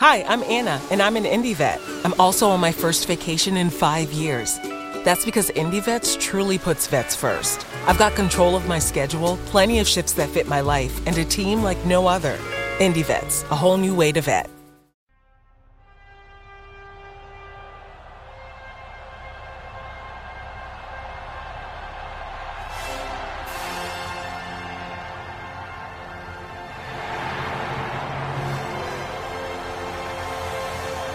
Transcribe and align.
Hi, 0.00 0.22
I'm 0.22 0.42
Anna, 0.44 0.80
and 0.90 1.02
I'm 1.02 1.14
an 1.16 1.24
Indie 1.24 1.54
vet. 1.54 1.78
I'm 2.06 2.18
also 2.18 2.48
on 2.48 2.58
my 2.58 2.72
first 2.72 3.06
vacation 3.06 3.58
in 3.58 3.68
five 3.68 4.10
years. 4.14 4.58
That's 5.04 5.26
because 5.26 5.50
Indie 5.50 5.82
Vets 5.82 6.16
truly 6.16 6.56
puts 6.56 6.86
vets 6.86 7.14
first. 7.14 7.66
I've 7.86 7.98
got 7.98 8.14
control 8.14 8.56
of 8.56 8.66
my 8.66 8.78
schedule, 8.78 9.36
plenty 9.44 9.78
of 9.78 9.86
shifts 9.86 10.14
that 10.14 10.30
fit 10.30 10.48
my 10.48 10.62
life, 10.62 11.06
and 11.06 11.18
a 11.18 11.24
team 11.26 11.62
like 11.62 11.84
no 11.84 12.06
other. 12.06 12.38
Indie 12.78 13.04
Vets, 13.04 13.42
a 13.50 13.54
whole 13.54 13.76
new 13.76 13.94
way 13.94 14.10
to 14.12 14.22
vet. 14.22 14.48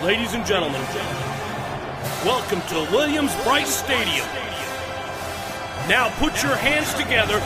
Ladies 0.06 0.36
and 0.36 0.46
gentlemen, 0.46 0.84
welcome 2.24 2.62
to 2.70 2.76
Williams-Brice 2.96 3.74
Stadium. 3.74 4.28
Now 5.90 6.14
put 6.20 6.44
your 6.44 6.56
hands 6.56 6.94
together 6.94 7.40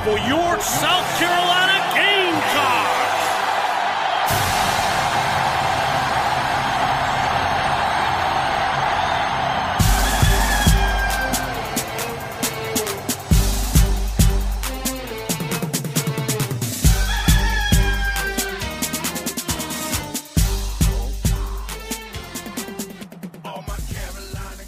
for 0.00 0.16
your 0.26 0.58
South 0.64 1.04
Carolina 1.20 1.69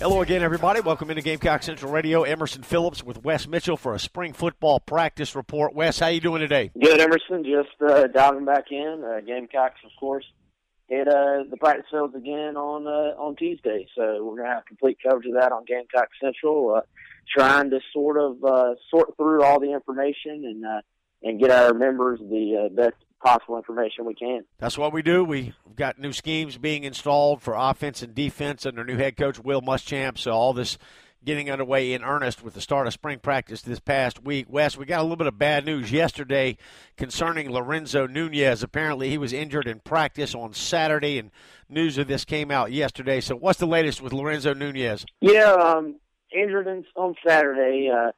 Hello 0.03 0.21
again, 0.21 0.43
everybody. 0.43 0.81
Welcome 0.81 1.11
into 1.11 1.23
Gamecock 1.23 1.63
Central 1.63 1.93
Radio. 1.93 2.25
Emerson 2.25 2.65
Phillips 2.65 3.05
with 3.05 3.23
Wes 3.23 3.47
Mitchell 3.47 3.77
for 3.77 3.95
a 3.95 4.01
spring 4.01 4.33
football 4.33 4.81
practice 4.81 5.37
report. 5.37 5.77
Wes, 5.77 6.01
how 6.01 6.09
you 6.09 6.21
doing 6.21 6.41
today? 6.41 6.73
Good, 6.77 7.01
Emerson. 7.01 7.45
Just 7.45 7.81
uh, 7.81 8.09
diving 8.09 8.45
back 8.45 8.65
in. 8.73 9.05
Uh, 9.07 9.21
Gamecocks, 9.21 9.79
of 9.85 9.93
course, 10.01 10.25
hit 10.89 11.07
uh, 11.07 11.45
the 11.49 11.57
practice 11.57 11.87
fields 11.89 12.17
again 12.17 12.57
on 12.57 12.85
uh, 12.85 13.15
on 13.17 13.37
Tuesday, 13.37 13.87
so 13.97 14.25
we're 14.25 14.39
gonna 14.39 14.53
have 14.53 14.67
complete 14.67 14.99
coverage 15.01 15.27
of 15.27 15.35
that 15.35 15.53
on 15.53 15.65
Gamecock 15.67 16.09
Central. 16.21 16.75
Uh, 16.79 16.81
trying 17.33 17.71
to 17.71 17.79
sort 17.93 18.19
of 18.19 18.43
uh, 18.43 18.75
sort 18.91 19.17
through 19.17 19.45
all 19.45 19.61
the 19.61 19.73
information 19.73 20.43
and 20.45 20.65
and 21.23 21.41
get 21.41 21.53
our 21.53 21.75
members 21.75 22.19
the 22.19 22.69
best 22.75 22.97
possible 23.23 23.57
information 23.57 24.05
we 24.05 24.15
can. 24.15 24.45
That's 24.59 24.77
what 24.77 24.93
we 24.93 25.03
do. 25.03 25.25
We've 25.25 25.55
got 25.77 25.99
new 25.99 26.13
schemes 26.13 26.59
being 26.59 26.85
installed 26.85 27.43
for 27.43 27.55
offense 27.55 28.03
and 28.03 28.15
defense 28.15 28.67
under 28.67 28.85
new 28.85 28.97
head 28.97 29.17
coach 29.17 29.39
Will 29.39 29.63
Muschamp. 29.63 30.19
So 30.19 30.33
all 30.33 30.53
this 30.53 30.79
getting 31.25 31.51
underway 31.51 31.93
in 31.93 32.03
earnest 32.03 32.43
with 32.43 32.55
the 32.55 32.61
start 32.61 32.87
of 32.87 32.93
spring 32.93 33.19
practice 33.19 33.63
this 33.63 33.79
past 33.79 34.25
week. 34.25 34.47
Wes, 34.49 34.77
we 34.77 34.85
got 34.85 35.01
a 35.01 35.03
little 35.03 35.17
bit 35.17 35.27
of 35.27 35.39
bad 35.39 35.65
news 35.65 35.93
yesterday 35.93 36.57
concerning 36.97 37.51
Lorenzo 37.51 38.07
Nunez. 38.07 38.63
Apparently, 38.63 39.09
he 39.09 39.19
was 39.19 39.33
injured 39.33 39.69
in 39.69 39.81
practice 39.81 40.35
on 40.35 40.53
Saturday, 40.53 41.19
and 41.19 41.31
news 41.69 41.99
of 41.99 42.09
this 42.09 42.25
came 42.25 42.51
out 42.51 42.73
yesterday. 42.73 43.21
So, 43.21 43.37
what's 43.37 43.59
the 43.59 43.67
latest 43.67 44.03
with 44.03 44.13
Lorenzo 44.13 44.53
Nunez? 44.53 45.07
Yeah, 45.21 45.53
um, 45.53 45.97
injured 46.33 46.67
in, 46.67 46.85
on 46.97 47.15
Saturday. 47.27 47.89
Uh, 47.89 48.11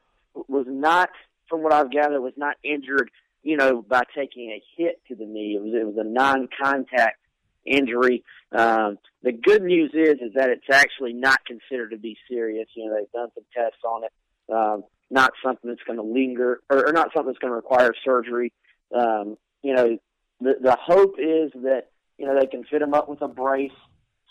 was 0.47 0.65
not, 0.67 1.09
from 1.47 1.63
what 1.63 1.73
I've 1.73 1.91
gathered, 1.91 2.21
was 2.21 2.33
not 2.35 2.57
injured 2.63 3.09
you 3.45 3.55
know, 3.57 3.83
by 3.87 4.01
taking 4.15 4.49
a 4.49 4.61
hit 4.75 4.99
to 5.07 5.15
the 5.15 5.23
knee. 5.23 5.55
It 5.55 5.61
was 5.61 5.73
it 5.73 5.85
was 5.85 5.97
a 5.97 6.03
non-contact 6.03 7.19
injury. 7.63 8.23
Um, 8.51 8.97
the 9.21 9.31
good 9.31 9.61
news 9.61 9.91
is 9.93 10.15
is 10.19 10.33
that 10.33 10.49
it's 10.49 10.65
actually 10.71 11.13
not 11.13 11.45
considered 11.45 11.91
to 11.91 11.97
be 11.97 12.17
serious. 12.27 12.67
You 12.75 12.89
know, 12.89 12.95
they've 12.95 13.11
done 13.11 13.29
some 13.35 13.45
tests 13.55 13.83
on 13.85 14.03
it. 14.03 14.11
Um, 14.51 14.83
not 15.11 15.31
something 15.43 15.69
that's 15.69 15.83
going 15.85 15.99
to 15.99 16.03
linger, 16.03 16.61
or, 16.71 16.89
or 16.89 16.91
not 16.91 17.11
something 17.13 17.27
that's 17.27 17.37
going 17.37 17.51
to 17.51 17.55
require 17.55 17.93
surgery. 18.03 18.51
Um, 18.93 19.37
you 19.61 19.75
know, 19.75 19.99
the 20.41 20.55
the 20.59 20.77
hope 20.81 21.15
is 21.19 21.51
that 21.61 21.89
you 22.17 22.25
know 22.25 22.37
they 22.39 22.47
can 22.47 22.63
fit 22.63 22.81
him 22.81 22.95
up 22.95 23.07
with 23.07 23.21
a 23.21 23.27
brace, 23.27 23.71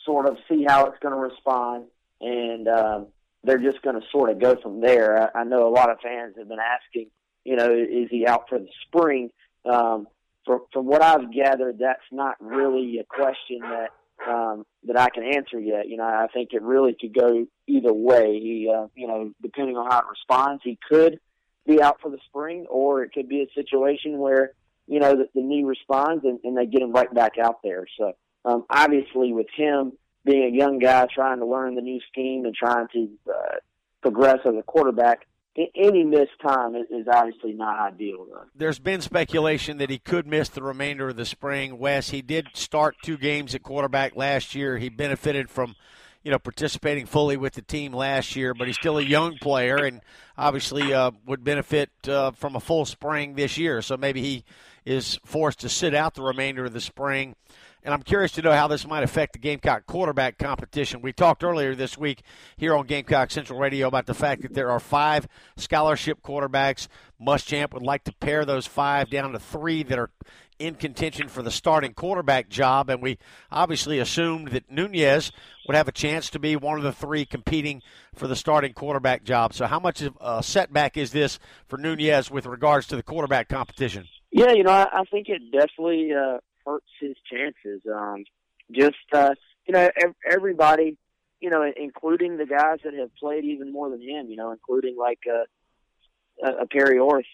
sort 0.04 0.26
of 0.26 0.38
see 0.48 0.64
how 0.66 0.86
it's 0.86 0.98
going 0.98 1.14
to 1.14 1.20
respond, 1.20 1.84
and 2.20 2.66
um, 2.66 3.06
they're 3.44 3.58
just 3.58 3.80
going 3.82 3.94
to 3.94 4.06
sort 4.10 4.30
of 4.30 4.40
go 4.40 4.56
from 4.60 4.80
there. 4.80 5.30
I, 5.36 5.42
I 5.42 5.44
know 5.44 5.68
a 5.68 5.70
lot 5.70 5.90
of 5.90 6.00
fans 6.00 6.34
have 6.36 6.48
been 6.48 6.58
asking 6.58 7.10
you 7.44 7.56
know, 7.56 7.70
is 7.70 8.08
he 8.10 8.26
out 8.26 8.48
for 8.48 8.58
the 8.58 8.68
spring? 8.86 9.30
Um, 9.64 10.06
from 10.44 10.60
from 10.72 10.86
what 10.86 11.02
I've 11.02 11.32
gathered, 11.32 11.78
that's 11.78 12.02
not 12.12 12.36
really 12.40 12.98
a 12.98 13.04
question 13.04 13.60
that 13.60 13.90
um, 14.28 14.64
that 14.84 14.98
I 14.98 15.10
can 15.10 15.24
answer 15.24 15.58
yet. 15.58 15.88
You 15.88 15.96
know, 15.96 16.04
I 16.04 16.26
think 16.32 16.50
it 16.52 16.62
really 16.62 16.96
could 16.98 17.14
go 17.14 17.46
either 17.66 17.92
way. 17.92 18.38
He, 18.40 18.70
uh, 18.74 18.86
you 18.94 19.06
know, 19.06 19.32
depending 19.42 19.76
on 19.76 19.90
how 19.90 20.00
it 20.00 20.06
responds, 20.10 20.62
he 20.64 20.78
could 20.88 21.20
be 21.66 21.80
out 21.80 22.00
for 22.00 22.10
the 22.10 22.18
spring, 22.26 22.66
or 22.68 23.02
it 23.02 23.12
could 23.12 23.28
be 23.28 23.42
a 23.42 23.54
situation 23.54 24.18
where 24.18 24.52
you 24.86 25.00
know 25.00 25.14
the, 25.14 25.28
the 25.34 25.42
knee 25.42 25.64
responds 25.64 26.24
and, 26.24 26.38
and 26.44 26.56
they 26.56 26.66
get 26.66 26.82
him 26.82 26.92
right 26.92 27.12
back 27.12 27.32
out 27.42 27.60
there. 27.62 27.86
So 27.98 28.12
um, 28.44 28.64
obviously, 28.68 29.32
with 29.32 29.48
him 29.56 29.92
being 30.24 30.44
a 30.44 30.56
young 30.56 30.78
guy 30.78 31.06
trying 31.14 31.38
to 31.38 31.46
learn 31.46 31.74
the 31.74 31.82
new 31.82 32.00
scheme 32.10 32.44
and 32.44 32.54
trying 32.54 32.86
to 32.92 33.08
uh, 33.28 33.56
progress 34.02 34.38
as 34.44 34.54
a 34.58 34.62
quarterback, 34.62 35.26
any 35.56 36.04
missed 36.04 36.38
time 36.42 36.74
is, 36.74 37.06
obviously 37.12 37.52
not 37.52 37.78
ideal. 37.78 38.26
There's 38.54 38.78
been 38.78 39.00
speculation 39.00 39.78
that 39.78 39.90
he 39.90 39.98
could 39.98 40.26
miss 40.26 40.48
the 40.48 40.62
remainder 40.62 41.08
of 41.08 41.16
the 41.16 41.24
spring. 41.24 41.78
Wes, 41.78 42.10
he 42.10 42.22
did 42.22 42.48
start 42.54 42.96
two 43.02 43.16
games 43.16 43.54
at 43.54 43.62
quarterback 43.62 44.16
last 44.16 44.54
year. 44.54 44.78
He 44.78 44.88
benefited 44.88 45.50
from, 45.50 45.76
you 46.22 46.30
know, 46.30 46.38
participating 46.38 47.06
fully 47.06 47.36
with 47.36 47.54
the 47.54 47.62
team 47.62 47.92
last 47.92 48.34
year, 48.34 48.54
but 48.54 48.66
he's 48.66 48.76
still 48.76 48.98
a 48.98 49.02
young 49.02 49.38
player 49.38 49.76
and 49.76 50.00
obviously 50.36 50.92
uh, 50.92 51.12
would 51.26 51.44
benefit 51.44 51.90
uh, 52.08 52.32
from 52.32 52.56
a 52.56 52.60
full 52.60 52.84
spring 52.84 53.34
this 53.34 53.56
year. 53.56 53.80
So 53.80 53.96
maybe 53.96 54.22
he 54.22 54.44
is 54.84 55.18
forced 55.24 55.60
to 55.60 55.68
sit 55.68 55.94
out 55.94 56.14
the 56.14 56.22
remainder 56.22 56.64
of 56.64 56.72
the 56.72 56.80
spring 56.80 57.36
and 57.84 57.92
I'm 57.92 58.02
curious 58.02 58.32
to 58.32 58.42
know 58.42 58.52
how 58.52 58.66
this 58.66 58.86
might 58.86 59.02
affect 59.02 59.34
the 59.34 59.38
Gamecock 59.38 59.86
quarterback 59.86 60.38
competition. 60.38 61.02
We 61.02 61.12
talked 61.12 61.44
earlier 61.44 61.74
this 61.74 61.98
week 61.98 62.22
here 62.56 62.74
on 62.74 62.86
Gamecock 62.86 63.30
Central 63.30 63.58
Radio 63.58 63.88
about 63.88 64.06
the 64.06 64.14
fact 64.14 64.42
that 64.42 64.54
there 64.54 64.70
are 64.70 64.80
five 64.80 65.28
scholarship 65.56 66.22
quarterbacks. 66.22 66.88
Muschamp 67.20 67.74
would 67.74 67.82
like 67.82 68.04
to 68.04 68.12
pare 68.14 68.46
those 68.46 68.66
five 68.66 69.10
down 69.10 69.32
to 69.32 69.38
three 69.38 69.82
that 69.82 69.98
are 69.98 70.10
in 70.58 70.76
contention 70.76 71.28
for 71.28 71.42
the 71.42 71.50
starting 71.50 71.92
quarterback 71.92 72.48
job, 72.48 72.88
and 72.88 73.02
we 73.02 73.18
obviously 73.50 73.98
assumed 73.98 74.48
that 74.48 74.70
Nunez 74.70 75.32
would 75.66 75.76
have 75.76 75.88
a 75.88 75.92
chance 75.92 76.30
to 76.30 76.38
be 76.38 76.56
one 76.56 76.78
of 76.78 76.84
the 76.84 76.92
three 76.92 77.26
competing 77.26 77.82
for 78.14 78.28
the 78.28 78.36
starting 78.36 78.72
quarterback 78.72 79.24
job. 79.24 79.52
So, 79.52 79.66
how 79.66 79.80
much 79.80 80.00
of 80.00 80.16
a 80.20 80.42
setback 80.42 80.96
is 80.96 81.10
this 81.10 81.38
for 81.66 81.76
Nunez 81.76 82.30
with 82.30 82.46
regards 82.46 82.86
to 82.88 82.96
the 82.96 83.02
quarterback 83.02 83.48
competition? 83.48 84.06
Yeah, 84.30 84.52
you 84.52 84.62
know, 84.62 84.70
I, 84.70 85.00
I 85.00 85.04
think 85.10 85.28
it 85.28 85.42
definitely 85.52 86.12
uh, 86.12 86.38
hurts 86.66 86.90
his 87.00 87.16
chances. 87.30 87.82
Um, 87.92 88.24
just 88.72 88.96
uh, 89.12 89.34
you 89.66 89.74
know, 89.74 89.88
everybody, 90.30 90.96
you 91.40 91.50
know, 91.50 91.70
including 91.76 92.36
the 92.36 92.46
guys 92.46 92.78
that 92.84 92.94
have 92.94 93.14
played 93.16 93.44
even 93.44 93.72
more 93.72 93.90
than 93.90 94.00
him. 94.00 94.28
You 94.28 94.36
know, 94.36 94.52
including 94.52 94.96
like 94.98 95.20
uh, 95.28 96.52
a 96.60 96.66
Perry 96.66 96.98
Orth. 96.98 97.24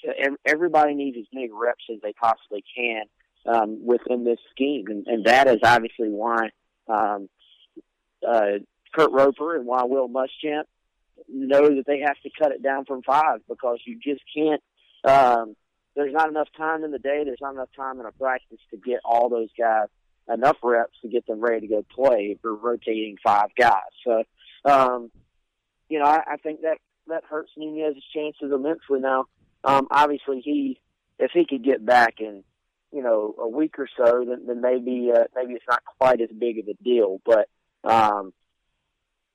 Everybody 0.44 0.94
needs 0.94 1.16
as 1.18 1.26
many 1.32 1.50
reps 1.52 1.84
as 1.92 2.00
they 2.02 2.12
possibly 2.12 2.64
can 2.76 3.04
um, 3.46 3.84
within 3.84 4.24
this 4.24 4.38
scheme, 4.50 4.86
and, 4.88 5.06
and 5.06 5.24
that 5.26 5.48
is 5.48 5.60
obviously 5.62 6.08
why 6.08 6.50
um, 6.88 7.28
uh, 8.26 8.58
Kurt 8.94 9.12
Roper 9.12 9.56
and 9.56 9.66
why 9.66 9.84
Will 9.84 10.08
Muschamp 10.08 10.64
know 11.28 11.68
that 11.76 11.84
they 11.86 12.00
have 12.00 12.18
to 12.22 12.30
cut 12.38 12.52
it 12.52 12.62
down 12.62 12.84
from 12.84 13.02
five 13.02 13.40
because 13.48 13.78
you 13.86 13.98
just 14.02 14.22
can't. 14.34 14.62
Um, 15.04 15.54
there's 15.94 16.12
not 16.12 16.28
enough 16.28 16.48
time 16.56 16.84
in 16.84 16.90
the 16.90 16.98
day. 16.98 17.22
There's 17.24 17.40
not 17.40 17.54
enough 17.54 17.70
time 17.76 18.00
in 18.00 18.06
a 18.06 18.12
practice 18.12 18.60
to 18.70 18.76
get 18.76 19.00
all 19.04 19.28
those 19.28 19.48
guys 19.58 19.88
enough 20.32 20.56
reps 20.62 20.96
to 21.02 21.08
get 21.08 21.26
them 21.26 21.40
ready 21.40 21.66
to 21.66 21.66
go 21.66 21.84
play 21.92 22.36
for 22.40 22.54
rotating 22.54 23.16
five 23.22 23.48
guys. 23.58 23.90
So, 24.04 24.22
um, 24.64 25.10
you 25.88 25.98
know, 25.98 26.04
I, 26.04 26.22
I 26.26 26.36
think 26.36 26.62
that 26.62 26.78
that 27.08 27.24
hurts 27.24 27.50
Nunez's 27.56 28.04
chances 28.14 28.52
immensely. 28.52 29.00
Now, 29.00 29.26
um, 29.64 29.88
obviously, 29.90 30.40
he 30.40 30.80
if 31.18 31.32
he 31.32 31.44
could 31.44 31.64
get 31.64 31.84
back 31.84 32.14
in, 32.20 32.44
you 32.92 33.02
know, 33.02 33.34
a 33.38 33.48
week 33.48 33.78
or 33.78 33.88
so, 33.96 34.24
then, 34.26 34.46
then 34.46 34.60
maybe 34.60 35.10
uh, 35.14 35.24
maybe 35.34 35.54
it's 35.54 35.64
not 35.68 35.82
quite 35.98 36.20
as 36.20 36.30
big 36.30 36.58
of 36.58 36.68
a 36.68 36.82
deal. 36.82 37.20
But 37.24 37.48
um, 37.84 38.32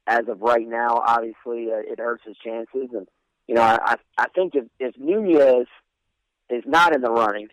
as 0.08 0.28
of 0.28 0.42
right 0.42 0.68
now, 0.68 1.02
obviously, 1.06 1.72
uh, 1.72 1.82
it 1.86 2.00
hurts 2.00 2.24
his 2.26 2.38
chances. 2.44 2.90
And 2.94 3.08
you 3.48 3.56
know, 3.56 3.62
I 3.62 3.98
I 4.18 4.28
think 4.34 4.56
if 4.56 4.66
if 4.80 4.96
Nunez 4.98 5.68
is 6.50 6.64
not 6.66 6.96
in 6.96 7.02
the 7.02 7.12
running, 7.12 7.50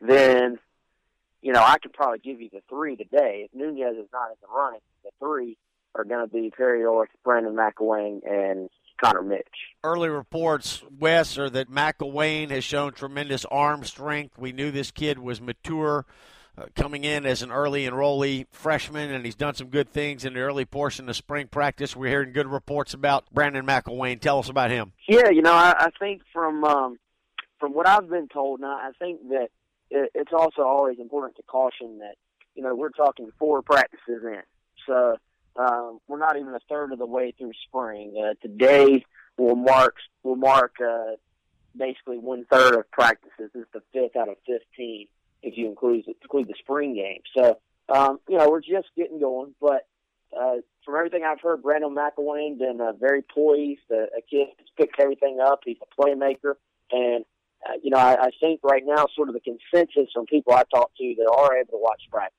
then 0.00 0.58
you 1.40 1.52
know 1.52 1.62
I 1.62 1.78
could 1.78 1.92
probably 1.92 2.18
give 2.18 2.40
you 2.40 2.48
the 2.52 2.62
three 2.68 2.96
today. 2.96 3.48
If 3.48 3.54
Nunez 3.54 3.96
is 3.96 4.08
not 4.12 4.30
in 4.30 4.36
the 4.40 4.54
running, 4.54 4.80
the 5.04 5.10
three 5.18 5.56
are 5.94 6.04
going 6.04 6.26
to 6.26 6.32
be 6.32 6.50
Perry 6.50 6.84
Orth, 6.84 7.10
Brandon 7.24 7.54
McIlwain, 7.54 8.20
and 8.28 8.70
Connor 9.02 9.22
Mitch. 9.22 9.46
Early 9.84 10.08
reports, 10.08 10.82
Wes, 10.98 11.36
are 11.38 11.50
that 11.50 11.70
McIlwain 11.70 12.50
has 12.50 12.64
shown 12.64 12.92
tremendous 12.92 13.44
arm 13.46 13.84
strength. 13.84 14.38
We 14.38 14.52
knew 14.52 14.70
this 14.70 14.90
kid 14.90 15.18
was 15.18 15.40
mature 15.40 16.06
uh, 16.56 16.66
coming 16.76 17.04
in 17.04 17.26
as 17.26 17.42
an 17.42 17.50
early 17.50 17.86
enrollee 17.86 18.46
freshman, 18.50 19.10
and 19.10 19.24
he's 19.24 19.34
done 19.34 19.54
some 19.54 19.68
good 19.68 19.90
things 19.90 20.24
in 20.24 20.34
the 20.34 20.40
early 20.40 20.64
portion 20.64 21.08
of 21.08 21.16
spring 21.16 21.48
practice. 21.48 21.96
We're 21.96 22.10
hearing 22.10 22.32
good 22.32 22.46
reports 22.46 22.94
about 22.94 23.24
Brandon 23.32 23.66
McIlwain. 23.66 24.20
Tell 24.20 24.38
us 24.38 24.48
about 24.48 24.70
him. 24.70 24.92
Yeah, 25.08 25.30
you 25.30 25.42
know, 25.42 25.52
I, 25.52 25.74
I 25.78 25.90
think 25.98 26.22
from 26.32 26.64
um, 26.64 26.98
from 27.62 27.74
what 27.74 27.86
I've 27.86 28.10
been 28.10 28.26
told, 28.26 28.60
now 28.60 28.76
I 28.76 28.90
think 28.98 29.28
that 29.28 29.50
it, 29.88 30.10
it's 30.16 30.32
also 30.32 30.62
always 30.62 30.98
important 30.98 31.36
to 31.36 31.44
caution 31.44 32.00
that 32.00 32.16
you 32.56 32.62
know 32.64 32.74
we're 32.74 32.90
talking 32.90 33.30
four 33.38 33.62
practices 33.62 34.24
in, 34.24 34.42
so 34.84 35.16
um, 35.54 36.00
we're 36.08 36.18
not 36.18 36.36
even 36.36 36.52
a 36.54 36.60
third 36.68 36.92
of 36.92 36.98
the 36.98 37.06
way 37.06 37.32
through 37.38 37.52
spring. 37.68 38.20
Uh, 38.20 38.34
today 38.42 39.04
will 39.38 39.54
mark 39.54 39.94
will 40.24 40.34
mark 40.34 40.74
uh, 40.84 41.12
basically 41.76 42.18
one 42.18 42.44
third 42.50 42.74
of 42.74 42.90
practices. 42.90 43.50
It's 43.54 43.70
the 43.72 43.82
fifth 43.92 44.16
out 44.16 44.28
of 44.28 44.38
fifteen 44.44 45.06
if 45.40 45.56
you 45.56 45.68
include 45.68 46.06
include 46.20 46.48
the 46.48 46.54
spring 46.58 46.96
game. 46.96 47.20
So 47.36 47.60
um, 47.88 48.18
you 48.28 48.38
know 48.38 48.50
we're 48.50 48.60
just 48.60 48.88
getting 48.96 49.20
going, 49.20 49.54
but 49.60 49.86
uh, 50.36 50.56
from 50.84 50.96
everything 50.96 51.22
I've 51.24 51.40
heard, 51.40 51.62
Brandon 51.62 51.94
McIlwain 51.94 52.50
has 52.50 52.58
been 52.58 52.80
uh, 52.80 52.92
very 52.94 53.22
poised. 53.22 53.82
Uh, 53.88 54.10
a 54.18 54.22
kid 54.28 54.48
that's 54.58 54.70
picked 54.76 54.98
everything 54.98 55.38
up. 55.40 55.60
He's 55.64 55.76
a 55.80 56.02
playmaker, 56.02 56.54
and 56.90 57.24
uh, 57.68 57.74
you 57.82 57.90
know 57.90 57.98
I, 57.98 58.26
I 58.26 58.30
think 58.40 58.60
right 58.62 58.82
now, 58.84 59.06
sort 59.14 59.28
of 59.28 59.34
the 59.34 59.40
consensus 59.40 60.10
from 60.14 60.26
people 60.26 60.52
I 60.52 60.64
talk 60.72 60.90
to 60.98 61.14
that 61.18 61.30
are 61.30 61.56
able 61.56 61.72
to 61.72 61.78
watch 61.78 62.02
practice 62.10 62.36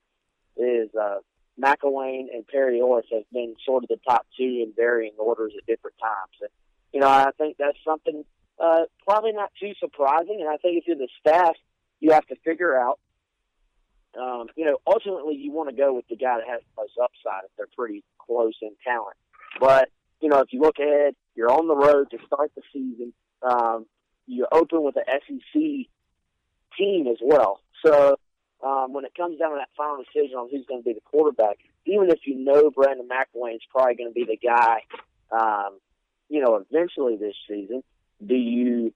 is 0.57 0.89
uh, 0.95 1.17
McIlwain 1.61 2.25
and 2.33 2.47
Perry 2.47 2.81
Orth 2.81 3.05
have 3.11 3.23
been 3.31 3.55
sort 3.65 3.83
of 3.83 3.89
the 3.89 3.99
top 4.07 4.25
two 4.37 4.63
in 4.65 4.73
varying 4.75 5.13
orders 5.17 5.53
at 5.57 5.65
different 5.65 5.97
times. 6.01 6.35
And, 6.41 6.49
you 6.91 6.99
know, 6.99 7.07
I 7.07 7.31
think 7.37 7.57
that's 7.57 7.77
something 7.85 8.23
uh, 8.59 8.83
probably 9.05 9.33
not 9.33 9.51
too 9.59 9.73
surprising. 9.79 10.39
And 10.41 10.49
I 10.49 10.57
think 10.57 10.77
if 10.77 10.87
you're 10.87 10.95
the 10.95 11.07
staff, 11.19 11.55
you 11.99 12.11
have 12.11 12.25
to 12.27 12.35
figure 12.43 12.77
out, 12.77 12.99
um, 14.19 14.47
you 14.55 14.65
know, 14.65 14.77
ultimately 14.85 15.35
you 15.35 15.51
want 15.51 15.69
to 15.69 15.75
go 15.75 15.93
with 15.93 16.07
the 16.07 16.15
guy 16.15 16.37
that 16.37 16.47
has 16.47 16.61
the 16.61 16.81
most 16.81 16.93
upside 17.01 17.45
if 17.45 17.51
they're 17.57 17.67
pretty 17.75 18.03
close 18.19 18.53
in 18.61 18.71
talent. 18.83 19.17
But, 19.59 19.89
you 20.21 20.29
know, 20.29 20.39
if 20.39 20.51
you 20.51 20.61
look 20.61 20.79
ahead, 20.79 21.15
you're 21.35 21.51
on 21.51 21.67
the 21.67 21.75
road 21.75 22.11
to 22.11 22.17
start 22.25 22.51
the 22.55 22.61
season. 22.71 23.13
Um, 23.41 23.85
you 24.27 24.47
open 24.51 24.83
with 24.83 24.95
an 24.95 25.03
SEC 25.07 25.61
team 26.77 27.07
as 27.07 27.17
well. 27.21 27.59
So 27.85 28.17
um, 28.63 28.93
when 28.93 29.05
it 29.05 29.13
comes 29.15 29.39
down 29.39 29.51
to 29.51 29.57
that 29.57 29.69
final 29.75 30.03
decision 30.03 30.37
on 30.37 30.49
who's 30.49 30.65
going 30.65 30.81
to 30.81 30.85
be 30.85 30.93
the 30.93 31.01
quarterback, 31.01 31.57
even 31.85 32.09
if 32.09 32.19
you 32.25 32.35
know 32.35 32.71
Brandon 32.71 33.07
McIlwain's 33.07 33.63
probably 33.69 33.95
going 33.95 34.09
to 34.09 34.13
be 34.13 34.25
the 34.25 34.37
guy, 34.37 34.81
um, 35.31 35.79
you 36.29 36.41
know, 36.41 36.55
eventually 36.55 37.17
this 37.17 37.35
season, 37.47 37.83
do 38.25 38.35
you 38.35 38.93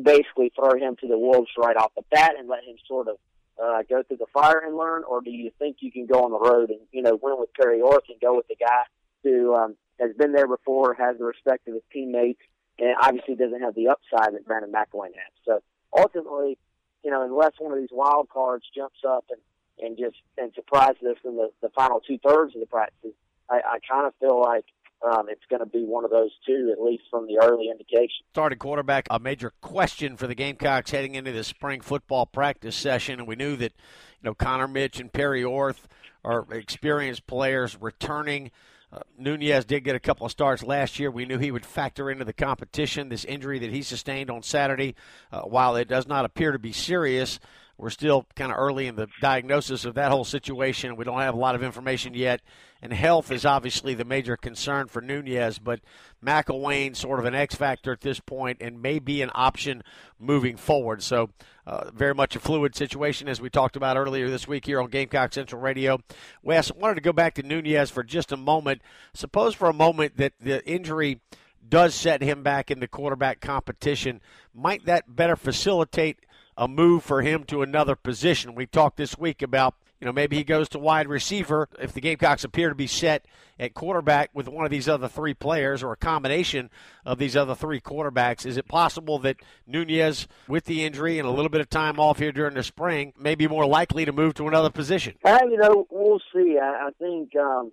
basically 0.00 0.52
throw 0.54 0.78
him 0.78 0.96
to 1.00 1.08
the 1.08 1.18
wolves 1.18 1.50
right 1.58 1.76
off 1.76 1.92
the 1.96 2.02
bat 2.10 2.32
and 2.38 2.48
let 2.48 2.64
him 2.64 2.76
sort 2.86 3.08
of 3.08 3.16
uh, 3.62 3.82
go 3.88 4.02
through 4.02 4.16
the 4.16 4.26
fire 4.32 4.62
and 4.64 4.76
learn, 4.76 5.02
or 5.04 5.20
do 5.20 5.30
you 5.30 5.50
think 5.58 5.78
you 5.80 5.92
can 5.92 6.06
go 6.06 6.24
on 6.24 6.30
the 6.30 6.38
road 6.38 6.70
and 6.70 6.80
you 6.92 7.02
know 7.02 7.18
win 7.20 7.36
with 7.38 7.52
Perry 7.52 7.80
Orth 7.80 8.08
and 8.08 8.18
go 8.20 8.34
with 8.34 8.48
the 8.48 8.56
guy 8.56 8.84
who 9.22 9.54
um, 9.54 9.76
has 10.00 10.12
been 10.16 10.32
there 10.32 10.48
before, 10.48 10.94
has 10.94 11.18
the 11.18 11.24
respect 11.24 11.68
of 11.68 11.74
his 11.74 11.82
teammates, 11.92 12.40
and 12.80 12.94
obviously 13.00 13.34
doesn't 13.34 13.60
have 13.60 13.74
the 13.74 13.88
upside 13.88 14.34
that 14.34 14.46
Brandon 14.46 14.72
McIlwain 14.72 15.14
has. 15.14 15.32
So 15.44 15.60
ultimately, 15.96 16.58
you 17.04 17.10
know, 17.10 17.22
unless 17.22 17.52
one 17.58 17.72
of 17.72 17.78
these 17.78 17.90
wild 17.92 18.28
cards 18.28 18.64
jumps 18.74 19.00
up 19.06 19.24
and 19.30 19.40
and 19.82 19.96
just 19.96 20.16
and 20.36 20.52
surprises 20.54 21.02
us 21.08 21.16
in 21.24 21.36
the, 21.36 21.50
the 21.62 21.70
final 21.70 22.00
two 22.00 22.18
thirds 22.18 22.54
of 22.54 22.60
the 22.60 22.66
practices, 22.66 23.14
I, 23.48 23.56
I 23.56 23.78
kind 23.88 24.06
of 24.06 24.14
feel 24.20 24.40
like 24.40 24.64
um, 25.02 25.28
it's 25.30 25.44
going 25.48 25.60
to 25.60 25.66
be 25.66 25.84
one 25.84 26.04
of 26.04 26.10
those 26.10 26.30
two, 26.46 26.70
at 26.72 26.82
least 26.82 27.04
from 27.10 27.26
the 27.26 27.38
early 27.42 27.70
indication. 27.70 28.24
Starting 28.32 28.58
quarterback, 28.58 29.06
a 29.10 29.18
major 29.18 29.54
question 29.62 30.16
for 30.16 30.26
the 30.26 30.34
Gamecocks 30.34 30.90
heading 30.90 31.14
into 31.14 31.32
the 31.32 31.44
spring 31.44 31.80
football 31.80 32.26
practice 32.26 32.76
session, 32.76 33.18
and 33.18 33.28
we 33.28 33.36
knew 33.36 33.56
that 33.56 33.72
you 34.20 34.24
know 34.24 34.34
Connor 34.34 34.68
Mitch 34.68 35.00
and 35.00 35.12
Perry 35.12 35.42
Orth 35.42 35.88
are 36.24 36.46
experienced 36.52 37.26
players 37.26 37.80
returning. 37.80 38.50
Uh, 38.92 39.00
Nunez 39.16 39.64
did 39.64 39.84
get 39.84 39.94
a 39.94 40.00
couple 40.00 40.26
of 40.26 40.32
starts 40.32 40.64
last 40.64 40.98
year. 40.98 41.10
We 41.10 41.24
knew 41.24 41.38
he 41.38 41.52
would 41.52 41.64
factor 41.64 42.10
into 42.10 42.24
the 42.24 42.32
competition. 42.32 43.08
This 43.08 43.24
injury 43.24 43.60
that 43.60 43.70
he 43.70 43.82
sustained 43.82 44.30
on 44.30 44.42
Saturday, 44.42 44.96
uh, 45.30 45.42
while 45.42 45.76
it 45.76 45.86
does 45.86 46.08
not 46.08 46.24
appear 46.24 46.50
to 46.50 46.58
be 46.58 46.72
serious, 46.72 47.38
we're 47.78 47.90
still 47.90 48.26
kind 48.34 48.50
of 48.50 48.58
early 48.58 48.88
in 48.88 48.96
the 48.96 49.06
diagnosis 49.20 49.84
of 49.84 49.94
that 49.94 50.10
whole 50.10 50.24
situation. 50.24 50.96
We 50.96 51.04
don't 51.04 51.20
have 51.20 51.34
a 51.34 51.38
lot 51.38 51.54
of 51.54 51.62
information 51.62 52.14
yet. 52.14 52.40
And 52.82 52.92
health 52.92 53.30
is 53.30 53.44
obviously 53.44 53.94
the 53.94 54.04
major 54.04 54.36
concern 54.36 54.88
for 54.88 55.02
Nunez, 55.02 55.58
but 55.58 55.80
McIlwain 56.24 56.96
sort 56.96 57.18
of 57.18 57.26
an 57.26 57.34
X 57.34 57.54
factor 57.54 57.92
at 57.92 58.00
this 58.00 58.20
point 58.20 58.58
and 58.60 58.80
may 58.80 58.98
be 58.98 59.20
an 59.20 59.30
option 59.34 59.82
moving 60.18 60.56
forward. 60.56 61.02
So, 61.02 61.30
uh, 61.66 61.90
very 61.92 62.14
much 62.14 62.34
a 62.34 62.40
fluid 62.40 62.74
situation 62.74 63.28
as 63.28 63.40
we 63.40 63.50
talked 63.50 63.76
about 63.76 63.96
earlier 63.96 64.30
this 64.30 64.48
week 64.48 64.64
here 64.64 64.80
on 64.80 64.88
Gamecock 64.88 65.32
Central 65.34 65.60
Radio. 65.60 66.00
Wes, 66.42 66.70
I 66.70 66.78
wanted 66.78 66.94
to 66.94 67.00
go 67.00 67.12
back 67.12 67.34
to 67.34 67.42
Nunez 67.42 67.90
for 67.90 68.02
just 68.02 68.32
a 68.32 68.36
moment. 68.36 68.80
Suppose 69.12 69.54
for 69.54 69.68
a 69.68 69.74
moment 69.74 70.16
that 70.16 70.32
the 70.40 70.66
injury 70.66 71.20
does 71.68 71.94
set 71.94 72.22
him 72.22 72.42
back 72.42 72.70
in 72.70 72.80
the 72.80 72.88
quarterback 72.88 73.40
competition. 73.40 74.20
Might 74.54 74.84
that 74.86 75.14
better 75.14 75.36
facilitate 75.36 76.18
a 76.56 76.66
move 76.66 77.04
for 77.04 77.22
him 77.22 77.44
to 77.44 77.62
another 77.62 77.94
position? 77.94 78.54
We 78.54 78.66
talked 78.66 78.96
this 78.96 79.16
week 79.16 79.42
about 79.42 79.74
you 80.00 80.06
know, 80.06 80.12
maybe 80.12 80.36
he 80.36 80.44
goes 80.44 80.68
to 80.70 80.78
wide 80.78 81.08
receiver 81.08 81.68
if 81.78 81.92
the 81.92 82.00
Gamecocks 82.00 82.44
appear 82.44 82.70
to 82.70 82.74
be 82.74 82.86
set 82.86 83.26
at 83.58 83.74
quarterback 83.74 84.30
with 84.32 84.48
one 84.48 84.64
of 84.64 84.70
these 84.70 84.88
other 84.88 85.08
three 85.08 85.34
players 85.34 85.82
or 85.82 85.92
a 85.92 85.96
combination 85.96 86.70
of 87.04 87.18
these 87.18 87.36
other 87.36 87.54
three 87.54 87.80
quarterbacks. 87.80 88.46
Is 88.46 88.56
it 88.56 88.66
possible 88.66 89.18
that 89.18 89.36
Nunez, 89.66 90.26
with 90.48 90.64
the 90.64 90.84
injury 90.84 91.18
and 91.18 91.28
a 91.28 91.30
little 91.30 91.50
bit 91.50 91.60
of 91.60 91.68
time 91.68 92.00
off 92.00 92.18
here 92.18 92.32
during 92.32 92.54
the 92.54 92.62
spring, 92.62 93.12
may 93.18 93.34
be 93.34 93.46
more 93.46 93.66
likely 93.66 94.06
to 94.06 94.12
move 94.12 94.34
to 94.34 94.48
another 94.48 94.70
position? 94.70 95.16
Uh, 95.22 95.40
you 95.50 95.58
know, 95.58 95.86
we'll 95.90 96.20
see. 96.32 96.58
I, 96.58 96.88
I 96.88 96.90
think 96.98 97.36
um, 97.36 97.72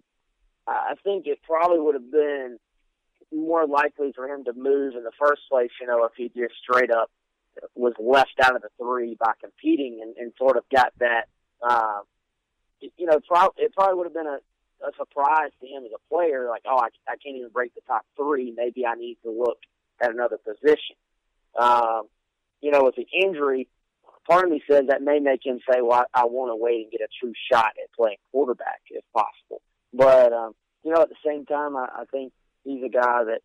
I 0.68 0.95
think 1.03 1.27
it 1.27 1.39
probably 1.44 1.80
would 1.80 1.95
have 1.95 2.12
been 2.12 2.59
more 3.33 3.65
likely 3.65 4.12
for 4.13 4.27
him 4.27 4.44
to 4.45 4.53
move 4.53 4.95
in 4.95 5.03
the 5.03 5.12
first 5.18 5.44
place. 5.50 5.71
You 5.80 5.88
know, 5.88 6.03
if 6.03 6.12
he 6.18 6.27
just 6.27 6.56
straight 6.62 6.91
up 6.91 7.09
was 7.75 7.94
left 7.97 8.35
out 8.44 8.56
of 8.56 8.62
the 8.62 8.69
three 8.77 9.15
by 9.19 9.31
competing 9.41 10.01
and, 10.01 10.15
and 10.18 10.33
sort 10.38 10.57
of 10.57 10.63
got 10.73 10.91
that. 11.00 11.27
Uh, 11.62 12.01
you 12.81 13.06
know, 13.06 13.19
it 13.57 13.74
probably 13.74 13.95
would 13.95 14.06
have 14.06 14.13
been 14.13 14.27
a, 14.27 14.39
a 14.85 14.91
surprise 14.97 15.51
to 15.62 15.68
him 15.68 15.83
as 15.83 15.91
a 15.94 16.13
player. 16.13 16.47
Like, 16.50 16.63
oh, 16.65 16.77
I, 16.77 16.89
I 17.07 17.15
can't 17.24 17.38
even 17.38 17.50
break 17.50 17.74
the 17.75 17.81
top 17.88 18.06
three. 18.15 18.53
Maybe 18.56 18.85
I 18.85 18.95
need 18.95 19.18
to 19.24 19.31
look 19.31 19.59
at 20.01 20.12
another 20.12 20.38
position. 20.38 20.95
Um, 21.59 22.03
you 22.62 22.71
know, 22.71 22.83
with 22.83 22.95
the 22.95 23.07
injury, 23.12 23.68
part 24.29 24.45
of 24.45 24.51
me 24.51 24.62
says 24.69 24.85
that 24.89 25.01
may 25.01 25.19
make 25.19 25.45
him 25.45 25.59
say, 25.69 25.81
well, 25.81 26.06
I, 26.13 26.21
I 26.21 26.25
want 26.25 26.51
to 26.51 26.56
wait 26.56 26.83
and 26.83 26.91
get 26.91 27.01
a 27.01 27.07
true 27.19 27.33
shot 27.51 27.74
at 27.81 27.91
playing 27.94 28.18
quarterback 28.31 28.81
if 28.89 29.03
possible. 29.13 29.62
But, 29.94 30.33
um, 30.33 30.54
you 30.83 30.92
know, 30.94 31.01
at 31.01 31.09
the 31.09 31.16
same 31.25 31.45
time, 31.45 31.75
I, 31.75 31.87
I 31.95 32.04
think 32.11 32.33
he's 32.63 32.83
a 32.83 32.90
guy 32.90 33.23
that 33.23 33.42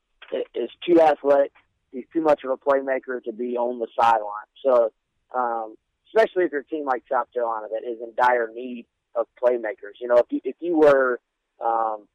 is 0.54 0.70
too 0.86 1.00
athletic. 1.00 1.52
He's 1.92 2.04
too 2.12 2.22
much 2.22 2.42
of 2.44 2.50
a 2.50 2.56
playmaker 2.56 3.22
to 3.24 3.32
be 3.32 3.56
on 3.56 3.78
the 3.78 3.86
sideline. 3.98 4.48
So, 4.64 4.92
um, 5.34 5.76
especially 6.08 6.44
if 6.44 6.52
you're 6.52 6.62
a 6.62 6.64
team 6.64 6.84
like 6.84 7.04
South 7.10 7.26
Carolina 7.32 7.66
that 7.70 7.88
is 7.88 7.98
in 8.00 8.12
dire 8.16 8.50
need 8.54 8.86
of 9.14 9.26
playmakers. 9.42 10.00
You 10.00 10.08
know, 10.08 10.18
if 10.18 10.26
you 10.30 10.40
if 10.44 10.56
you 10.60 10.78
were, 10.78 11.20
um, 11.64 12.06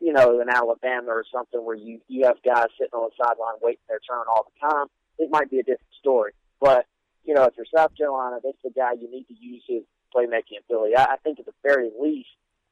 you 0.00 0.12
know, 0.12 0.40
in 0.40 0.48
Alabama 0.48 1.08
or 1.08 1.24
something 1.32 1.64
where 1.64 1.76
you 1.76 2.00
you 2.08 2.24
have 2.26 2.36
guys 2.44 2.66
sitting 2.78 2.94
on 2.94 3.10
the 3.10 3.24
sideline 3.24 3.58
waiting 3.62 3.82
their 3.88 4.00
turn 4.00 4.24
all 4.28 4.46
the 4.52 4.68
time, 4.68 4.86
it 5.18 5.30
might 5.30 5.50
be 5.50 5.58
a 5.58 5.62
different 5.62 5.94
story. 6.00 6.32
But 6.60 6.86
you 7.24 7.34
know, 7.34 7.44
if 7.44 7.54
you're 7.56 7.66
South 7.74 7.96
Carolina, 7.96 8.38
that's 8.42 8.58
the 8.64 8.70
guy 8.70 8.92
you 8.92 9.10
need 9.10 9.26
to 9.28 9.34
use 9.34 9.62
his 9.68 9.82
playmaking 10.14 10.64
ability. 10.64 10.96
I, 10.96 11.04
I 11.04 11.16
think 11.22 11.38
at 11.38 11.46
the 11.46 11.52
very 11.62 11.90
least, 12.00 12.28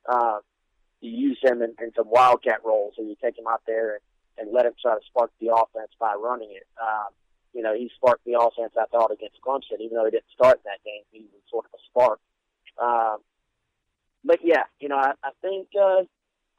uh, 0.08 0.38
you 1.00 1.10
use 1.10 1.38
him 1.42 1.62
in, 1.62 1.74
in 1.80 1.92
some 1.94 2.08
wildcat 2.08 2.64
roles, 2.64 2.94
or 2.98 3.04
you 3.04 3.16
take 3.22 3.38
him 3.38 3.46
out 3.48 3.62
there 3.66 3.94
and, 3.94 4.02
and 4.38 4.54
let 4.54 4.66
him 4.66 4.72
try 4.80 4.94
to 4.94 5.04
spark 5.06 5.30
the 5.40 5.52
offense 5.52 5.92
by 6.00 6.14
running 6.14 6.50
it. 6.52 6.66
Um, 6.80 7.12
you 7.52 7.62
know, 7.62 7.74
he 7.74 7.90
sparked 7.96 8.24
the 8.24 8.38
offense, 8.38 8.72
I 8.78 8.84
thought, 8.92 9.10
against 9.10 9.40
Clemson, 9.40 9.80
even 9.80 9.96
though 9.96 10.04
he 10.04 10.10
didn't 10.10 10.32
start 10.32 10.60
that 10.64 10.84
game. 10.84 11.02
He 11.10 11.20
was 11.32 11.42
sort 11.50 11.64
of 11.64 11.72
a 11.72 11.82
spark. 11.88 12.20
Um, 12.80 13.18
but 14.26 14.40
yeah, 14.42 14.64
you 14.80 14.88
know, 14.88 14.96
I, 14.96 15.12
I 15.22 15.30
think 15.40 15.68
uh, 15.80 16.02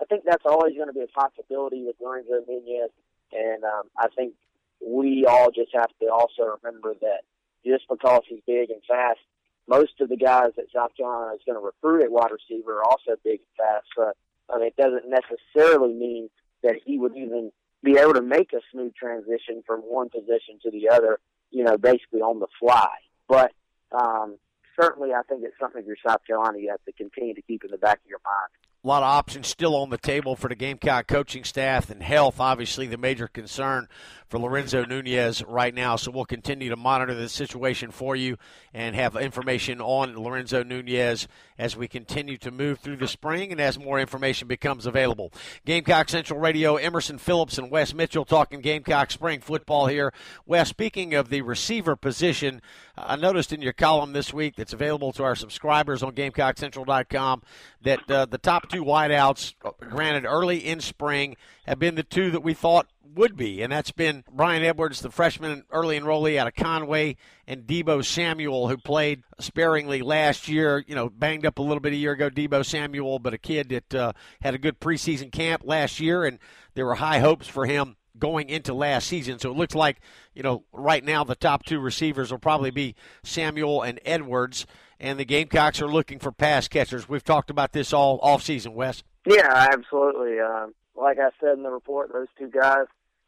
I 0.02 0.06
think 0.10 0.24
that's 0.26 0.46
always 0.46 0.76
going 0.76 0.88
to 0.88 0.94
be 0.94 1.02
a 1.02 1.08
possibility 1.08 1.84
with 1.84 1.96
Lorenzo 2.02 2.44
Nunez, 2.48 2.92
and 3.32 3.64
um, 3.64 3.84
I 3.98 4.08
think 4.16 4.34
we 4.80 5.26
all 5.28 5.52
just 5.52 5.72
have 5.74 5.90
to 6.02 6.08
also 6.08 6.58
remember 6.64 6.94
that 7.02 7.22
just 7.66 7.86
because 7.90 8.22
he's 8.28 8.40
big 8.48 8.70
and 8.70 8.82
fast, 8.88 9.20
most 9.68 10.00
of 10.00 10.10
the 10.10 10.18
guys 10.18 10.52
that 10.56 10.66
South 10.74 10.96
Carolina 10.96 11.34
is 11.36 11.42
going 11.46 11.60
to 11.60 11.66
recruit 11.66 12.04
at 12.04 12.12
wide 12.12 12.32
receiver 12.32 12.80
are 12.80 12.86
also 12.86 13.20
big 13.24 13.40
and 13.40 13.58
fast. 13.58 13.88
So, 13.96 14.12
I 14.50 14.60
mean, 14.60 14.68
it 14.68 14.78
doesn't 14.78 15.10
necessarily 15.10 15.94
mean 15.94 16.30
that 16.64 16.76
he 16.86 16.98
would 16.98 17.16
even 17.18 17.52
be 17.84 17.98
able 17.98 18.14
to 18.14 18.22
make 18.22 18.54
a 18.54 18.62
smooth 18.72 18.94
transition 18.96 19.64
from 19.66 19.82
one 19.82 20.10
position 20.10 20.60
to 20.64 20.72
the 20.72 20.90
other, 20.90 21.20
you 21.52 21.64
know, 21.64 21.78
basically 21.78 22.22
on 22.22 22.40
the 22.40 22.48
fly. 22.60 22.90
But 23.28 23.52
um, 23.92 24.38
certainly 24.79 25.13
I 25.13 25.22
think 25.24 25.43
it's 25.43 25.57
something 25.60 25.84
you're 25.86 25.98
South 26.05 26.22
Carolina 26.25 26.60
you 26.60 26.69
have 26.69 26.84
to 26.86 26.93
continue 26.93 27.34
to 27.34 27.41
keep 27.41 27.63
in 27.63 27.72
the 27.72 27.77
back 27.77 28.00
of 28.00 28.10
your 28.10 28.22
mind. 28.24 28.67
A 28.88 28.96
lot 28.98 29.03
of 29.03 29.10
options 29.10 29.48
still 29.50 29.75
on 29.75 29.89
the 29.89 29.98
table 29.98 30.38
for 30.38 30.48
the 30.48 30.56
Gamecock 30.56 31.08
coaching 31.08 31.44
staff, 31.44 31.89
and 31.89 32.01
health, 32.01 32.39
obviously, 32.39 32.88
the 32.88 32.98
major 32.98 33.27
concern 33.27 33.89
for 34.27 34.39
Lorenzo 34.39 34.84
Nunez 34.84 35.44
right 35.44 35.74
now. 35.74 35.96
So 35.96 36.12
we'll 36.12 36.25
continue 36.25 36.70
to 36.70 36.75
monitor 36.75 37.13
the 37.13 37.29
situation 37.29 37.91
for 37.91 38.15
you 38.15 38.38
and 38.74 38.96
have 38.96 39.15
information 39.15 39.79
on 39.82 40.17
Lorenzo 40.17 40.63
Nunez 40.63 41.27
as 41.58 41.75
we 41.75 41.88
continue 41.88 42.38
to 42.38 42.51
move 42.51 42.79
through 42.79 42.98
the 42.98 43.08
spring 43.08 43.51
and 43.51 43.62
as 43.62 43.79
more 43.79 44.00
information 44.00 44.48
becomes 44.48 44.86
available. 44.86 45.32
Gamecock 45.65 46.10
Central 46.10 46.39
Radio, 46.39 46.75
Emerson 46.75 47.17
Phillips 47.17 47.58
and 47.58 47.72
Wes 47.72 47.94
Mitchell 47.94 48.25
talking 48.25 48.60
Gamecock 48.60 49.12
spring 49.12 49.39
football 49.39 49.88
here. 49.88 50.13
Wes, 50.46 50.70
speaking 50.70 51.13
of 51.13 51.29
the 51.29 51.41
receiver 51.41 51.96
position, 51.96 52.62
I 52.98 53.15
noticed 53.15 53.53
in 53.53 53.62
your 53.62 53.74
column 53.74 54.13
this 54.13 54.34
week 54.34 54.56
that's 54.56 54.74
available 54.74 55.13
to 55.13 55.24
our 55.24 55.36
subscribers 55.36 56.03
on 56.03 56.13
GamecockCentral.com 56.13 57.44
that 57.84 58.12
uh, 58.12 58.25
the 58.25 58.38
top 58.38 58.70
two 58.70 58.76
wideouts, 58.79 59.53
granted 59.79 60.25
early 60.25 60.57
in 60.57 60.79
spring, 60.79 61.36
have 61.65 61.79
been 61.79 61.96
the 61.96 62.03
two 62.03 62.31
that 62.31 62.43
we 62.43 62.53
thought 62.53 62.88
would 63.15 63.36
be, 63.36 63.62
and 63.62 63.72
that's 63.72 63.91
been 63.91 64.24
Bryan 64.31 64.63
Edwards, 64.63 65.01
the 65.01 65.10
freshman 65.10 65.63
early 65.72 66.00
enrollee 66.00 66.38
out 66.38 66.48
of 66.48 66.55
Conway, 66.55 67.17
and 67.48 67.65
Deebo 67.65 68.05
Samuel, 68.05 68.67
who 68.67 68.77
played 68.77 69.24
sparingly 69.39 70.01
last 70.01 70.48
year. 70.48 70.84
You 70.88 70.96
know, 70.96 71.10
banged 71.10 71.46
up 71.46 71.57
a 71.57 71.63
little 71.63 71.79
bit 71.79 71.93
a 71.93 71.98
year 71.98 72.12
ago, 72.12 72.29
Deebo 72.29 72.65
Samuel, 72.65 73.19
but 73.19 73.34
a 73.34 73.38
kid 73.38 73.69
that 73.69 73.96
uh, 73.96 74.13
had 74.41 74.53
a 74.53 74.60
good 74.60 74.79
preseason 74.79 75.31
camp 75.31 75.63
last 75.65 76.00
year, 76.00 76.24
and 76.24 76.39
there 76.75 76.86
were 76.86 76.96
high 76.96 77.19
hopes 77.19 77.48
for 77.48 77.65
him 77.65 77.96
going 78.19 78.50
into 78.50 78.74
last 78.74 79.07
season. 79.07 79.39
So 79.39 79.51
it 79.51 79.57
looks 79.57 79.75
like, 79.75 80.00
you 80.34 80.43
know, 80.43 80.63
right 80.72 81.03
now 81.03 81.24
the 81.24 81.36
top 81.36 81.65
two 81.65 81.79
receivers 81.79 82.31
will 82.31 82.39
probably 82.39 82.72
be 82.72 82.96
Samuel 83.24 83.81
and 83.81 84.00
Edwards, 84.05 84.65
and 85.00 85.20
the 85.20 85.25
Gamecocks 85.25 85.82
are 85.82 85.88
looking 85.88 86.20
for 86.20 86.32
pass 86.32 86.68
catchers. 86.68 87.08
We've 87.08 87.24
talked 87.24 87.50
about 87.50 87.72
this 87.74 87.94
all 87.94 88.20
off 88.22 88.44
season, 88.44 88.74
Wes. 88.74 89.04
Yeah, 89.25 89.68
absolutely. 89.72 90.39
Um, 90.39 90.74
like 90.96 91.18
I 91.20 91.30
said 91.39 91.58
in 91.58 91.63
the 91.63 91.70
report, 91.70 92.12
those 92.13 92.27
two 92.38 92.50
guys 92.50 92.86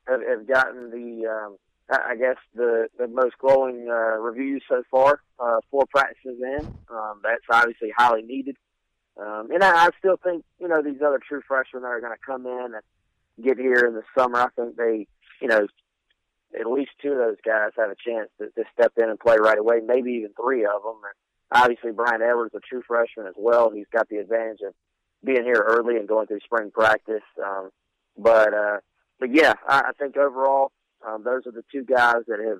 have, 0.07 0.21
have 0.27 0.47
gotten 0.47 0.89
the, 0.89 1.27
um, 1.27 1.57
I 1.89 2.15
guess, 2.15 2.37
the, 2.55 2.87
the 2.97 3.07
most 3.07 3.37
glowing 3.37 3.87
uh, 3.89 4.17
reviews 4.17 4.63
so 4.67 4.83
far. 4.89 5.21
Uh, 5.39 5.59
four 5.69 5.85
practices 5.89 6.39
in. 6.41 6.65
Um, 6.89 7.21
that's 7.23 7.43
obviously 7.51 7.91
highly 7.95 8.21
needed. 8.21 8.55
Um, 9.17 9.51
and 9.51 9.63
I, 9.63 9.87
I 9.87 9.89
still 9.99 10.17
think, 10.23 10.45
you 10.59 10.67
know, 10.67 10.81
these 10.81 11.01
other 11.05 11.19
true 11.19 11.41
freshmen 11.47 11.83
that 11.83 11.89
are 11.89 12.01
going 12.01 12.13
to 12.13 12.25
come 12.25 12.45
in 12.45 12.73
and 12.73 13.45
get 13.45 13.57
here 13.57 13.85
in 13.85 13.93
the 13.93 14.03
summer, 14.17 14.39
I 14.39 14.47
think 14.55 14.77
they, 14.77 15.07
you 15.41 15.47
know, 15.47 15.67
at 16.59 16.65
least 16.65 16.91
two 17.01 17.11
of 17.11 17.17
those 17.17 17.37
guys 17.45 17.71
have 17.77 17.89
a 17.91 17.95
chance 17.95 18.29
to, 18.39 18.47
to 18.47 18.63
step 18.73 18.93
in 18.97 19.09
and 19.09 19.19
play 19.19 19.37
right 19.39 19.57
away, 19.57 19.81
maybe 19.85 20.11
even 20.13 20.31
three 20.41 20.65
of 20.65 20.81
them. 20.83 20.95
And 21.03 21.13
obviously, 21.51 21.91
Bryan 21.91 22.21
Edwards, 22.21 22.53
a 22.55 22.59
true 22.59 22.81
freshman 22.87 23.27
as 23.27 23.35
well, 23.37 23.71
he's 23.71 23.87
got 23.91 24.07
the 24.09 24.17
advantage 24.17 24.59
of 24.65 24.73
being 25.23 25.43
here 25.43 25.63
early 25.67 25.97
and 25.97 26.07
going 26.07 26.27
through 26.27 26.39
spring 26.43 26.71
practice. 26.71 27.23
Um, 27.43 27.69
but 28.17 28.53
uh, 28.53 28.77
but 29.19 29.33
yeah, 29.33 29.53
I, 29.67 29.79
I 29.89 29.91
think 29.97 30.17
overall, 30.17 30.71
um, 31.07 31.23
those 31.23 31.45
are 31.45 31.51
the 31.51 31.63
two 31.71 31.83
guys 31.83 32.23
that 32.27 32.39
have 32.39 32.59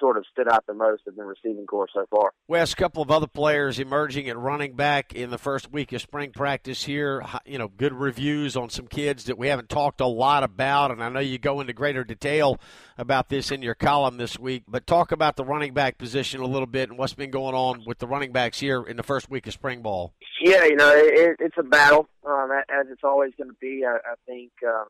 sort 0.00 0.16
of 0.16 0.24
stood 0.32 0.48
out 0.48 0.66
the 0.66 0.74
most 0.74 1.02
in 1.06 1.14
the 1.14 1.24
receiving 1.24 1.66
corps 1.66 1.88
so 1.92 2.06
far. 2.10 2.32
Wes, 2.48 2.72
a 2.72 2.76
couple 2.76 3.02
of 3.02 3.10
other 3.10 3.26
players 3.26 3.78
emerging 3.78 4.28
at 4.28 4.38
running 4.38 4.74
back 4.74 5.14
in 5.14 5.30
the 5.30 5.38
first 5.38 5.70
week 5.70 5.92
of 5.92 6.00
spring 6.00 6.32
practice 6.32 6.84
here. 6.84 7.24
You 7.44 7.58
know, 7.58 7.68
good 7.68 7.92
reviews 7.92 8.56
on 8.56 8.70
some 8.70 8.86
kids 8.86 9.24
that 9.24 9.38
we 9.38 9.48
haven't 9.48 9.68
talked 9.68 10.00
a 10.00 10.06
lot 10.06 10.42
about, 10.42 10.90
and 10.90 11.02
I 11.02 11.08
know 11.10 11.20
you 11.20 11.38
go 11.38 11.60
into 11.60 11.72
greater 11.72 12.02
detail 12.02 12.58
about 12.98 13.28
this 13.28 13.50
in 13.50 13.62
your 13.62 13.74
column 13.74 14.16
this 14.16 14.38
week. 14.38 14.64
But 14.66 14.86
talk 14.86 15.12
about 15.12 15.36
the 15.36 15.44
running 15.44 15.74
back 15.74 15.98
position 15.98 16.40
a 16.40 16.46
little 16.46 16.66
bit 16.66 16.88
and 16.88 16.98
what's 16.98 17.14
been 17.14 17.30
going 17.30 17.54
on 17.54 17.84
with 17.86 17.98
the 17.98 18.06
running 18.06 18.32
backs 18.32 18.58
here 18.58 18.82
in 18.82 18.96
the 18.96 19.02
first 19.02 19.30
week 19.30 19.46
of 19.46 19.52
spring 19.52 19.82
ball. 19.82 20.14
Yeah, 20.42 20.64
you 20.64 20.76
know, 20.76 20.90
it, 20.94 21.36
it's 21.38 21.56
a 21.58 21.62
battle, 21.62 22.08
um, 22.26 22.50
as 22.52 22.86
it's 22.90 23.04
always 23.04 23.32
going 23.36 23.50
to 23.50 23.56
be. 23.60 23.84
I, 23.86 23.96
I 23.96 24.14
think. 24.26 24.50
Uh, 24.66 24.84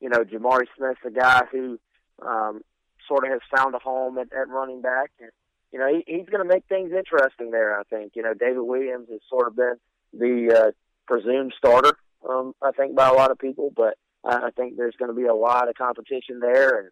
you 0.00 0.10
know, 0.10 0.24
Jamari 0.24 0.66
Smith's 0.76 1.00
a 1.06 1.10
guy 1.10 1.42
who 1.50 1.78
um, 2.24 2.60
sort 3.08 3.24
of 3.24 3.30
has 3.30 3.40
found 3.54 3.74
a 3.74 3.78
home 3.78 4.18
at, 4.18 4.32
at 4.32 4.48
running 4.48 4.82
back. 4.82 5.10
And, 5.20 5.30
you 5.72 5.78
know, 5.78 5.88
he, 5.88 6.04
he's 6.06 6.28
going 6.28 6.46
to 6.46 6.48
make 6.48 6.64
things 6.68 6.92
interesting 6.92 7.50
there, 7.50 7.78
I 7.78 7.82
think. 7.84 8.12
You 8.14 8.22
know, 8.22 8.34
David 8.34 8.60
Williams 8.60 9.08
has 9.10 9.20
sort 9.28 9.48
of 9.48 9.56
been 9.56 9.76
the 10.12 10.54
uh, 10.54 10.70
presumed 11.06 11.54
starter, 11.56 11.96
um, 12.28 12.54
I 12.62 12.72
think, 12.72 12.94
by 12.94 13.08
a 13.08 13.14
lot 13.14 13.30
of 13.30 13.38
people. 13.38 13.72
But 13.74 13.96
I, 14.24 14.50
think 14.56 14.76
there's 14.76 14.96
going 14.98 15.10
to 15.10 15.16
be 15.16 15.26
a 15.26 15.34
lot 15.34 15.68
of 15.68 15.74
competition 15.74 16.40
there. 16.40 16.80
And, 16.80 16.90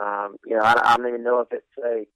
um, 0.00 0.36
you 0.46 0.56
know, 0.56 0.62
I, 0.62 0.74
I 0.82 0.96
don't 0.96 1.08
even 1.08 1.24
know 1.24 1.40
if 1.40 1.48
it's 1.52 1.84
a 1.84 2.06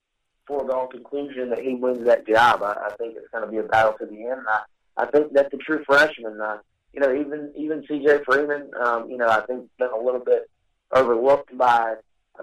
foregone 0.47 0.91
conclusion 0.91 1.51
that 1.51 1.61
he 1.61 1.75
wins 1.75 2.05
that 2.05 2.27
job. 2.27 2.63
I, 2.63 2.73
I 2.73 2.95
think 2.97 3.17
it's 3.17 3.29
going 3.33 3.45
to 3.45 3.51
be 3.51 3.59
a 3.59 3.63
battle 3.63 3.95
to 3.99 4.07
the 4.07 4.27
end. 4.27 4.43
I, 4.49 4.61
I 4.97 5.07
think 5.07 5.33
that 5.33 5.51
the 5.51 5.57
true 5.57 5.83
freshman, 5.87 6.41
uh, 6.41 6.59
you 6.93 7.01
know, 7.01 7.15
even 7.15 7.53
even 7.57 7.85
C.J. 7.87 8.25
Freeman, 8.25 8.71
um, 8.85 9.09
you 9.09 9.17
know, 9.17 9.29
I 9.29 9.41
think 9.47 9.69
been 9.79 9.91
a 9.91 10.03
little 10.03 10.21
bit 10.21 10.51
overlooked 10.93 11.57
by 11.57 11.95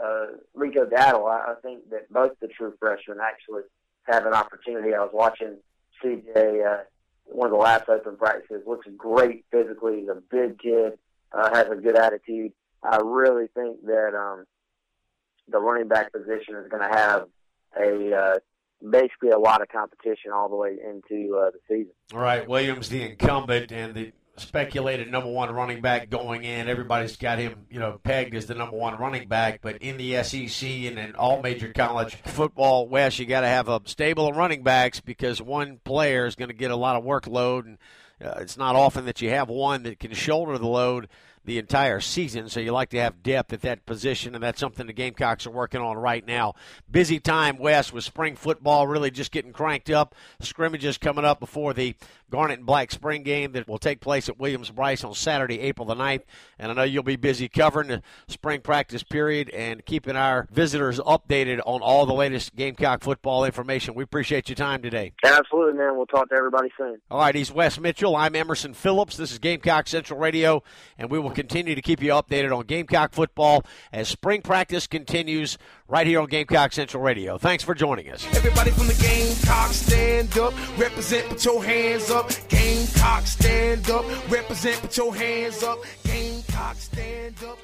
uh, 0.04 0.26
Rico 0.54 0.86
Dowdle. 0.86 1.30
I, 1.30 1.52
I 1.52 1.56
think 1.62 1.90
that 1.90 2.12
both 2.12 2.32
the 2.42 2.48
true 2.48 2.74
freshmen 2.80 3.18
actually 3.22 3.64
have 4.04 4.26
an 4.26 4.34
opportunity. 4.34 4.94
I 4.94 5.00
was 5.00 5.12
watching 5.14 5.58
C.J. 6.02 6.64
Uh, 6.64 6.78
one 7.26 7.48
of 7.48 7.52
the 7.52 7.58
last 7.58 7.90
open 7.90 8.16
practices. 8.18 8.64
Looks 8.66 8.88
great 8.98 9.46
physically. 9.52 10.02
He's 10.02 10.10
a 10.10 10.22
big 10.30 10.60
kid. 10.60 10.94
Uh, 11.32 11.54
has 11.54 11.68
a 11.70 11.76
good 11.76 11.98
attitude. 11.98 12.54
I 12.84 12.98
really 13.04 13.48
think 13.54 13.84
that 13.86 14.16
um, 14.16 14.46
the 15.50 15.60
running 15.60 15.88
back 15.88 16.14
position 16.14 16.56
is 16.56 16.70
going 16.70 16.90
to 16.90 16.96
have 16.96 17.28
a 17.78 18.16
uh, 18.16 18.36
basically 18.90 19.30
a 19.30 19.40
lot 19.40 19.62
of 19.62 19.68
competition 19.68 20.32
all 20.34 20.48
the 20.50 20.56
way 20.56 20.78
into 20.84 21.38
uh, 21.38 21.52
the 21.52 21.60
season. 21.68 21.92
All 22.14 22.20
right, 22.20 22.48
Williams, 22.48 22.90
the 22.90 23.02
incumbent, 23.04 23.72
and 23.72 23.94
the 23.94 24.14
speculated 24.38 25.12
number 25.12 25.30
one 25.30 25.54
running 25.54 25.82
back 25.82 26.10
going 26.10 26.44
in. 26.44 26.68
Everybody's 26.68 27.18
got 27.18 27.40
him, 27.40 27.66
you 27.70 27.80
know, 27.80 28.00
pegged 28.04 28.36
as 28.36 28.46
the 28.46 28.56
number 28.56 28.78
one 28.78 28.98
running 29.00 29.28
back. 29.28 29.60
But 29.62 29.78
in 29.78 29.98
the 29.98 30.24
SEC 30.24 30.70
and 30.70 30.98
in 30.98 31.16
all 31.16 31.42
major 31.42 31.74
college 31.74 32.16
football, 32.16 32.88
Wes, 32.88 33.20
you 33.20 33.26
got 33.26 33.42
to 33.42 33.48
have 33.48 33.68
a 33.68 33.82
stable 33.86 34.28
of 34.28 34.38
running 34.38 34.64
backs 34.64 35.00
because 35.00 35.42
one 35.42 35.80
player 35.84 36.26
is 36.26 36.36
going 36.36 36.50
to 36.50 36.56
get 36.56 36.72
a 36.72 36.76
lot 36.76 36.96
of 36.96 37.04
workload, 37.04 37.66
and 37.66 37.78
uh, 38.24 38.36
it's 38.40 38.58
not 38.58 38.76
often 38.76 39.06
that 39.06 39.22
you 39.22 39.30
have 39.30 39.50
one 39.50 39.84
that 39.84 40.00
can 40.00 40.14
shoulder 40.14 40.58
the 40.58 40.68
load 40.68 41.08
the 41.48 41.58
entire 41.58 42.02
season. 42.02 42.50
So 42.50 42.60
you 42.60 42.74
like 42.74 42.90
to 42.90 43.00
have 43.00 43.24
depth 43.24 43.54
at 43.54 43.62
that 43.62 43.86
position, 43.86 44.36
and 44.36 44.44
that's 44.44 44.60
something 44.60 44.86
the 44.86 44.94
Gamecocks 44.94 45.48
are 45.48 45.52
working 45.52 45.82
on 45.82 45.98
right 45.98 46.28
now. 46.28 46.56
Busy 46.92 47.20
time, 47.22 47.58
Wes, 47.58 47.92
with 47.92 48.04
spring 48.04 48.36
football 48.36 48.86
really 48.86 49.10
just 49.10 49.32
getting 49.32 49.54
cranked 49.54 49.90
up. 49.90 50.14
Scrimmages 50.42 50.98
coming 50.98 51.24
up 51.24 51.40
before 51.40 51.74
the 51.74 51.96
Garnet 52.30 52.58
and 52.58 52.66
Black 52.66 52.92
spring 52.92 53.24
game 53.24 53.54
that 53.54 53.70
will 53.70 53.78
take 53.78 54.02
place 54.02 54.28
at 54.28 54.38
Williams-Brice 54.38 55.06
on 55.06 55.14
Saturday, 55.14 55.62
April 55.62 55.88
the 55.88 55.96
9th. 55.96 56.24
And 56.60 56.70
I 56.70 56.76
know 56.76 56.84
you'll 56.84 57.02
be 57.02 57.16
busy 57.16 57.48
covering 57.48 57.88
the 57.88 58.04
spring 58.28 58.60
practice 58.60 59.02
period 59.02 59.50
and 59.52 59.86
keeping 59.86 60.18
our 60.18 60.46
visitors 60.52 61.00
updated 61.00 61.62
on 61.66 61.82
all 61.82 62.06
the 62.06 62.14
latest 62.14 62.58
Gamecock 62.58 63.02
football 63.02 63.46
information. 63.46 63.96
We 63.96 64.04
appreciate 64.04 64.50
your 64.50 64.58
time 64.58 64.82
today. 64.82 65.14
Absolutely, 65.24 65.78
man. 65.78 65.96
We'll 65.96 66.08
talk 66.08 66.28
to 66.28 66.36
everybody 66.36 66.70
soon. 66.78 67.00
All 67.10 67.20
right, 67.20 67.34
he's 67.34 67.54
Wes 67.54 67.80
Mitchell. 67.80 68.18
I'm 68.18 68.36
Emerson 68.36 68.74
Phillips. 68.74 69.16
This 69.16 69.32
is 69.32 69.40
Gamecock 69.40 69.88
Central 69.88 70.20
Radio, 70.20 70.62
and 70.98 71.10
we 71.10 71.20
will 71.20 71.30
continue 71.38 71.76
to 71.76 71.82
keep 71.84 72.02
you 72.02 72.10
updated 72.10 72.52
on 72.58 72.66
Gamecock 72.66 73.14
football 73.14 73.64
as 73.94 74.08
spring 74.08 74.42
practice 74.42 74.88
continues 74.88 75.60
right 75.88 76.08
here 76.08 76.20
on 76.20 76.26
Gamecock 76.26 76.74
Central 76.74 77.04
Radio. 77.04 77.38
Thanks 77.38 77.64
for 77.64 77.76
joining 77.76 78.10
us. 78.10 78.26
Everybody 78.36 78.72
from 78.72 78.88
the 78.88 78.96
Gamecock 78.96 79.72
stand 79.72 80.36
up, 80.40 80.54
represent, 80.80 81.30
put 81.30 81.46
your 81.46 81.64
hands 81.64 82.10
up. 82.10 82.32
Gamecock 82.50 83.28
stand 83.28 83.88
up, 83.92 84.32
represent, 84.32 84.82
put 84.82 84.98
your 84.98 85.16
hands 85.16 85.62
up. 85.62 85.78
Gamecock 86.04 86.76
stand 86.78 87.36
up. 87.44 87.60